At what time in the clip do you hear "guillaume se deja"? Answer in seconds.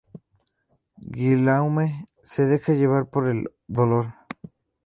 1.15-2.73